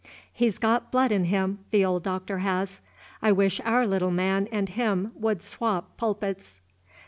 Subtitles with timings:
[0.33, 2.81] He 's got blood in him, the old Doctor has.
[3.21, 6.59] I wish our little man and him would swop pulpits."